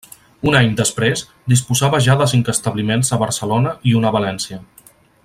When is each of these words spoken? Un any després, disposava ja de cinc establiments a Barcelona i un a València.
Un 0.51 0.55
any 0.59 0.71
després, 0.79 1.21
disposava 1.53 2.01
ja 2.07 2.17
de 2.23 2.29
cinc 2.33 2.51
establiments 2.57 3.15
a 3.19 3.23
Barcelona 3.25 3.75
i 3.93 3.95
un 4.01 4.09
a 4.11 4.17
València. 4.21 4.63